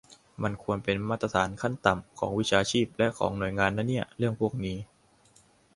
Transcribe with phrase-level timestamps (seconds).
[0.43, 4.77] มันควรเป็นมาตรฐานขั้นต่ำของวิชาชีพและของหน่วยงานนะเนี่ย เรื่องพวกนี้